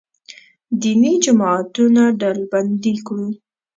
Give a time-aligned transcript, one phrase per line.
[0.81, 3.27] دیني جماعتونه ډلبندي کړو.